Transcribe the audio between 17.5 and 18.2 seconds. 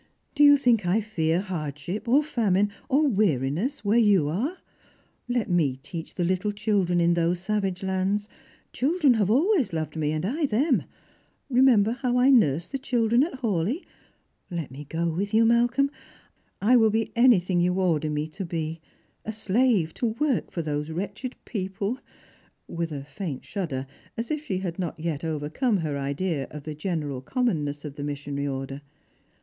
you order